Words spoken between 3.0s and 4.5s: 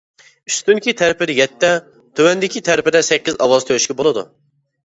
سەككىز ئاۋاز تۆشۈكى بولىدۇ.